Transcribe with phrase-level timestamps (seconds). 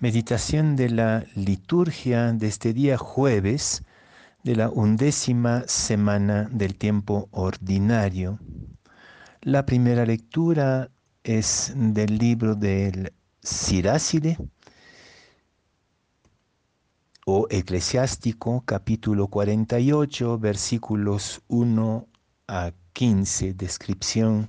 [0.00, 3.82] Meditación de la liturgia de este día jueves
[4.44, 8.38] de la undécima semana del tiempo ordinario.
[9.40, 10.88] La primera lectura
[11.24, 14.38] es del libro del Siráside
[17.26, 22.06] o Eclesiástico, capítulo 48, versículos 1
[22.46, 24.48] a 15, descripción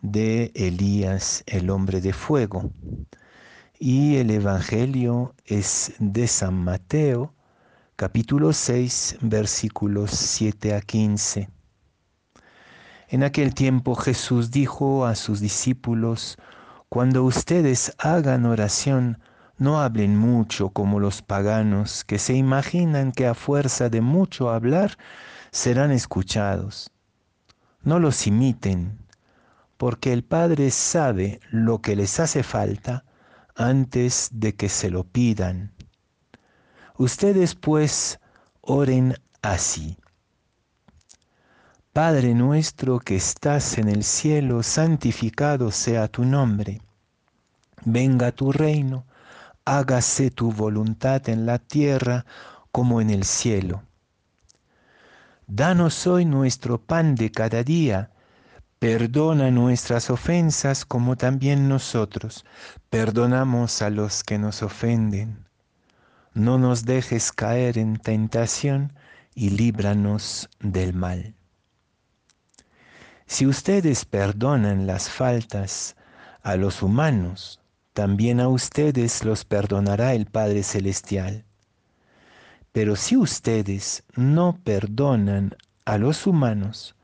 [0.00, 2.72] de Elías, el hombre de fuego
[3.84, 7.34] y el Evangelio es de San Mateo,
[7.96, 11.50] capítulo 6, versículos 7 a 15.
[13.08, 16.38] En aquel tiempo Jesús dijo a sus discípulos,
[16.88, 19.18] Cuando ustedes hagan oración,
[19.58, 24.96] no hablen mucho como los paganos, que se imaginan que a fuerza de mucho hablar
[25.50, 26.92] serán escuchados.
[27.82, 29.00] No los imiten,
[29.76, 33.04] porque el Padre sabe lo que les hace falta,
[33.54, 35.72] antes de que se lo pidan.
[36.96, 38.20] Ustedes pues
[38.60, 39.96] oren así.
[41.92, 46.80] Padre nuestro que estás en el cielo, santificado sea tu nombre.
[47.84, 49.04] Venga tu reino,
[49.64, 52.24] hágase tu voluntad en la tierra
[52.70, 53.82] como en el cielo.
[55.46, 58.11] Danos hoy nuestro pan de cada día
[58.82, 62.44] Perdona nuestras ofensas como también nosotros
[62.90, 65.46] perdonamos a los que nos ofenden.
[66.34, 68.92] No nos dejes caer en tentación
[69.36, 71.36] y líbranos del mal.
[73.26, 75.94] Si ustedes perdonan las faltas
[76.42, 77.60] a los humanos,
[77.92, 81.44] también a ustedes los perdonará el Padre Celestial.
[82.72, 86.96] Pero si ustedes no perdonan a los humanos,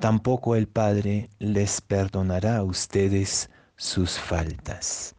[0.00, 5.14] tampoco el Padre les perdonará a ustedes sus faltas.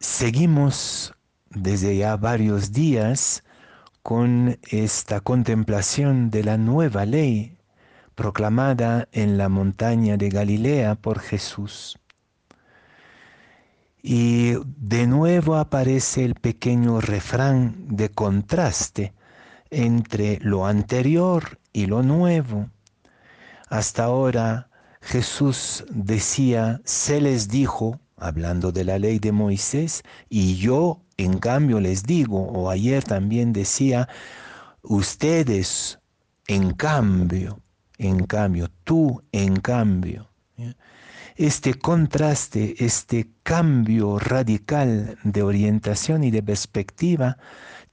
[0.00, 1.14] Seguimos
[1.50, 3.44] desde ya varios días
[4.02, 7.58] con esta contemplación de la nueva ley
[8.14, 11.98] proclamada en la montaña de Galilea por Jesús.
[14.02, 19.12] Y de nuevo aparece el pequeño refrán de contraste
[19.70, 22.70] entre lo anterior y lo nuevo.
[23.68, 24.70] Hasta ahora
[25.00, 31.80] Jesús decía, se les dijo, hablando de la ley de Moisés, y yo en cambio
[31.80, 34.08] les digo, o ayer también decía,
[34.82, 35.98] ustedes
[36.46, 37.60] en cambio,
[37.98, 40.28] en cambio, tú en cambio
[41.38, 47.38] este contraste, este cambio radical de orientación y de perspectiva,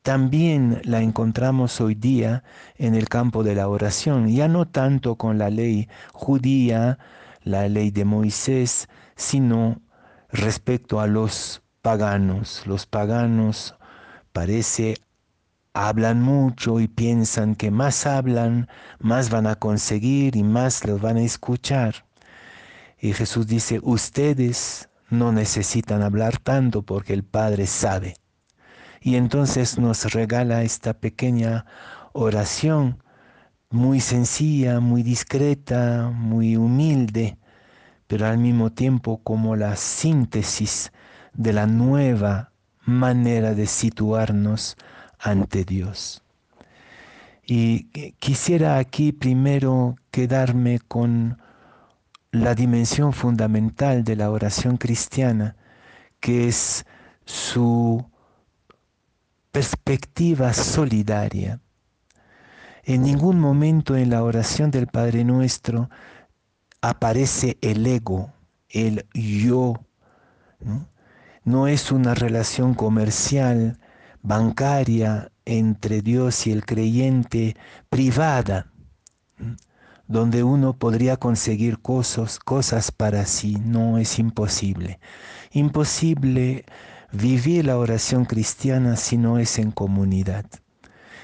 [0.01, 2.43] también la encontramos hoy día
[2.77, 6.97] en el campo de la oración, ya no tanto con la ley judía,
[7.43, 9.79] la ley de Moisés, sino
[10.31, 12.65] respecto a los paganos.
[12.65, 13.75] Los paganos
[14.33, 14.95] parece
[15.73, 21.17] hablan mucho y piensan que más hablan, más van a conseguir y más los van
[21.17, 22.05] a escuchar.
[22.99, 28.15] Y Jesús dice, ustedes no necesitan hablar tanto porque el Padre sabe.
[29.01, 31.65] Y entonces nos regala esta pequeña
[32.13, 33.03] oración
[33.69, 37.37] muy sencilla, muy discreta, muy humilde,
[38.07, 40.91] pero al mismo tiempo como la síntesis
[41.33, 42.51] de la nueva
[42.85, 44.77] manera de situarnos
[45.19, 46.23] ante Dios.
[47.45, 47.85] Y
[48.19, 51.37] quisiera aquí primero quedarme con
[52.41, 55.55] la dimensión fundamental de la oración cristiana,
[56.19, 56.85] que es
[57.25, 58.05] su
[59.51, 61.61] perspectiva solidaria.
[62.83, 65.89] En ningún momento en la oración del Padre Nuestro
[66.81, 68.33] aparece el ego,
[68.69, 69.73] el yo.
[71.45, 73.79] No, es una relación comercial,
[74.21, 77.55] bancaria entre Dios y el creyente
[77.89, 78.71] privada
[80.07, 84.99] donde uno podría conseguir cosas, cosas para sí, no es imposible.
[85.51, 86.65] Imposible
[87.11, 90.45] vivir la oración cristiana si no es en comunidad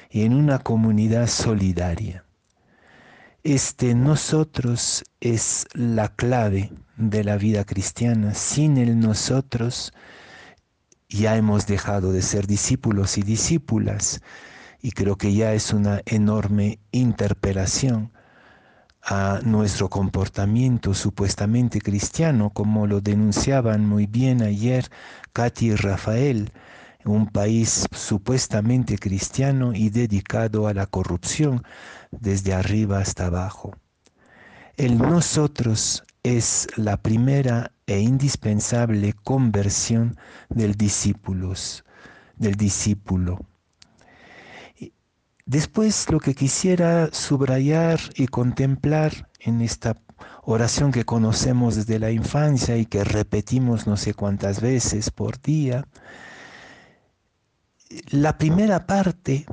[0.10, 2.24] y en una comunidad solidaria.
[3.44, 8.34] Este nosotros es la clave de la vida cristiana.
[8.36, 9.94] Sin el nosotros
[11.10, 14.22] ya hemos dejado de ser discípulos y discípulas
[14.82, 18.12] y creo que ya es una enorme interpelación
[19.04, 24.90] a nuestro comportamiento supuestamente cristiano, como lo denunciaban muy bien ayer
[25.34, 26.52] Katy y Rafael,
[27.04, 31.64] un país supuestamente cristiano y dedicado a la corrupción
[32.12, 33.76] desde arriba hasta abajo.
[34.78, 40.18] El nosotros es la primera e indispensable conversión
[40.50, 41.84] del discípulos,
[42.38, 43.51] del discípulo.
[45.52, 49.98] Después lo que quisiera subrayar y contemplar en esta
[50.44, 55.86] oración que conocemos desde la infancia y que repetimos no sé cuántas veces por día,
[58.12, 59.46] la primera parte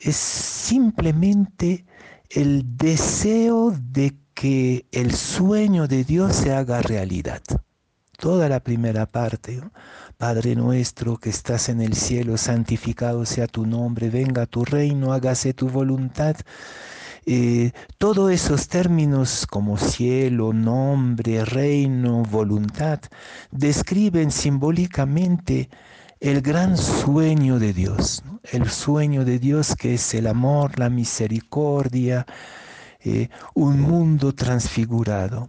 [0.00, 1.86] es simplemente
[2.28, 7.42] el deseo de que el sueño de Dios se haga realidad.
[8.20, 9.62] Toda la primera parte,
[10.18, 15.54] Padre nuestro que estás en el cielo, santificado sea tu nombre, venga tu reino, hágase
[15.54, 16.36] tu voluntad.
[17.24, 23.00] Eh, todos esos términos como cielo, nombre, reino, voluntad,
[23.50, 25.70] describen simbólicamente
[26.20, 28.22] el gran sueño de Dios,
[28.52, 32.26] el sueño de Dios que es el amor, la misericordia,
[33.02, 35.48] eh, un mundo transfigurado.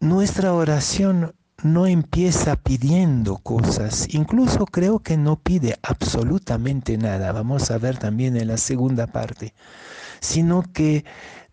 [0.00, 1.34] Nuestra oración
[1.64, 8.36] no empieza pidiendo cosas, incluso creo que no pide absolutamente nada, vamos a ver también
[8.36, 9.54] en la segunda parte,
[10.20, 11.04] sino que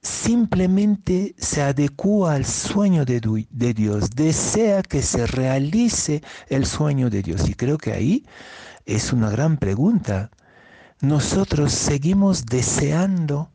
[0.03, 3.19] simplemente se adecua al sueño de,
[3.49, 7.49] de, Dios, desea que se realice el sueño de Dios.
[7.49, 8.27] Y creo que ahí
[8.85, 10.29] es una gran pregunta.
[11.01, 13.49] Nosotros seguimos deseando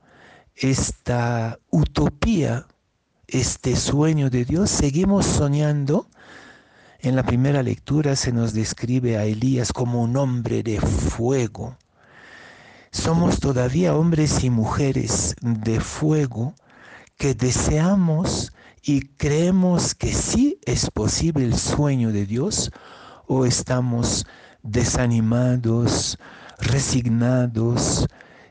[0.56, 2.66] esta utopía,
[3.32, 6.08] este sueño de Dios, seguimos soñando.
[7.00, 11.76] En la primera lectura se nos describe a Elías como un hombre de fuego.
[12.90, 16.54] Somos todavía hombres y mujeres de fuego
[17.16, 22.72] que deseamos y creemos que sí es posible el sueño de Dios
[23.26, 24.26] o estamos
[24.62, 26.18] desanimados,
[26.58, 28.08] resignados,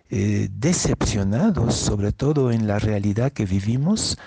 [0.10, 4.18] eh, decepcionados, sobre todo en la realidad que vivimos,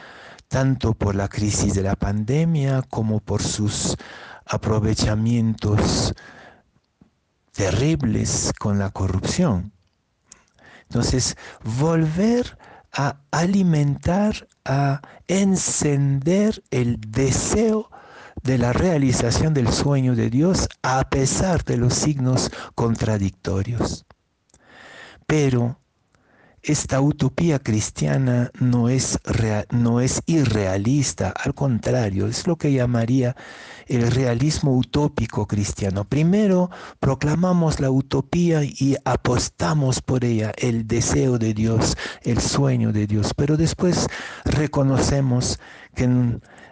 [0.53, 3.97] tanto por la crisis de la pandemia como por sus
[4.45, 6.13] aprovechamientos
[7.53, 9.73] terribles con la corrupción.
[10.83, 12.59] Entonces, volver
[12.93, 17.91] a alimentar, a encender el deseo
[18.43, 24.05] de la realización del sueño de Dios a pesar de los signos contradictorios.
[25.27, 25.79] Pero
[26.63, 29.19] esta utopía cristiana no es,
[29.71, 33.35] no es irrealista, al contrario, es lo que llamaría
[33.89, 36.05] el realismo utópico cristiano.
[36.05, 36.71] Primero
[37.01, 43.35] proclamamos la utopía y apostamos por ella, el deseo de Dios, el sueño de Dios,
[43.35, 44.07] pero después
[44.45, 45.59] reconocemos
[45.97, 46.09] que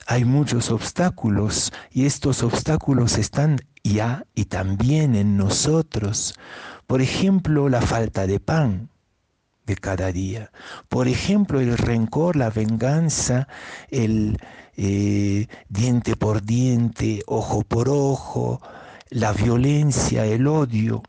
[0.06, 6.34] hay muchos obstáculos y estos obstáculos están ya y también en nosotros.
[6.86, 8.88] Por ejemplo, la falta de pan
[9.66, 10.50] de cada día.
[10.88, 13.48] Por ejemplo, el rencor, la venganza,
[13.90, 14.38] el
[14.76, 18.60] eh, diente por diente, ojo por ojo,
[19.10, 21.02] la violencia, el odio.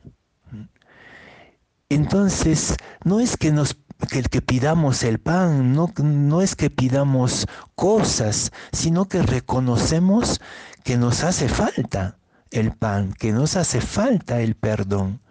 [1.90, 3.78] Entonces, no es que nos
[4.10, 10.42] que, que pidamos el pan, no, no es que pidamos cosas, sino que reconocemos
[10.84, 12.18] que nos hace falta
[12.50, 15.22] el pan, que nos hace falta el perdón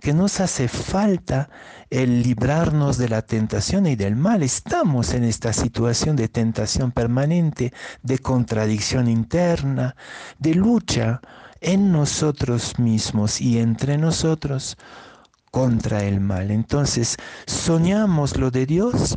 [0.00, 1.48] que nos hace falta
[1.90, 4.42] el librarnos de la tentación y del mal.
[4.42, 9.96] Estamos en esta situación de tentación permanente, de contradicción interna,
[10.38, 11.20] de lucha
[11.60, 14.76] en nosotros mismos y entre nosotros
[15.50, 16.50] contra el mal.
[16.50, 19.16] Entonces, soñamos lo de Dios,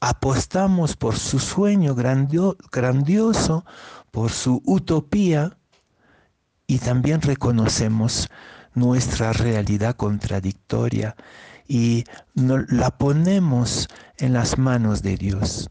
[0.00, 3.64] apostamos por su sueño grandioso,
[4.10, 5.56] por su utopía,
[6.66, 8.28] y también reconocemos
[8.76, 11.16] nuestra realidad contradictoria
[11.66, 12.04] y
[12.34, 15.68] la ponemos en las manos de Dios.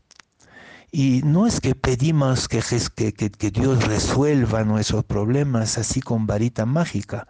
[0.92, 2.62] Y no es que pedimos que,
[2.96, 7.28] que, que, Dios resuelva nuestros problemas así con varita mágica,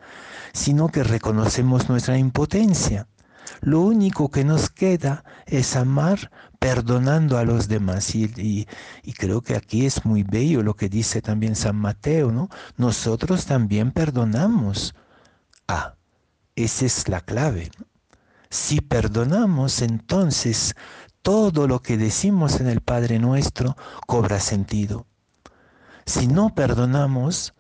[0.54, 3.08] sino que reconocemos nuestra impotencia.
[3.62, 8.14] Lo único que nos queda es amar perdonando a los demás.
[8.14, 8.26] Y,
[9.04, 12.50] y, creo que aquí es muy bello lo que dice también San Mateo, ¿no?
[12.78, 14.94] Nosotros también perdonamos
[15.68, 15.96] Ah,
[16.56, 17.72] esa es la clave.
[18.50, 20.76] Si perdonamos, entonces
[21.22, 25.08] todo lo que decimos en el Padre nuestro cobra sentido.
[26.06, 27.56] Si no perdonamos,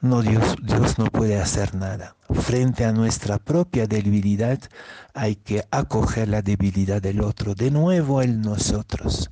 [0.00, 2.16] no Dios, Dios no puede hacer nada.
[2.30, 4.58] Frente a nuestra propia debilidad
[5.14, 9.30] hay que acoger la debilidad del otro, de nuevo el nosotros.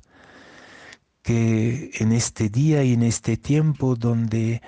[1.23, 4.61] Que en este día y en este tiempo donde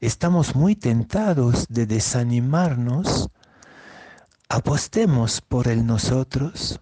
[0.00, 3.28] estamos muy tentados de desanimarnos,
[4.48, 6.80] apostemos por el nosotros,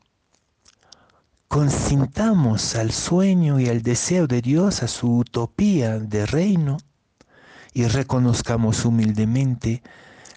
[1.48, 6.78] consintamos al sueño y al deseo de Dios, a su utopía de reino,
[7.74, 9.82] y reconozcamos humildemente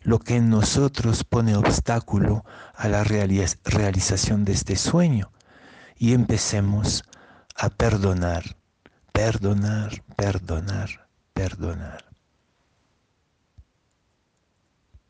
[0.03, 5.31] lo que en nosotros pone obstáculo a la realización de este sueño
[5.97, 7.03] y empecemos
[7.55, 8.57] a perdonar,
[9.11, 12.10] perdonar, perdonar, perdonar.